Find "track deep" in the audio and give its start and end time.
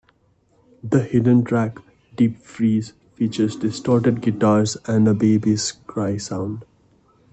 1.43-2.41